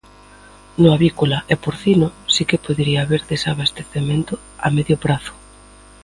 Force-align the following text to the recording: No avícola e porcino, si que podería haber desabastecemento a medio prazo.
No 0.83 0.89
avícola 0.97 1.39
e 1.53 1.55
porcino, 1.63 2.07
si 2.33 2.43
que 2.49 2.57
podería 2.65 2.99
haber 3.03 3.21
desabastecemento 3.33 4.33
a 4.65 4.67
medio 4.77 4.95
prazo. 5.05 5.33